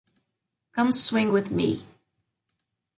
Come 0.75 0.91
Swing 0.91 1.31
with 1.31 1.51
Me! 1.51 1.85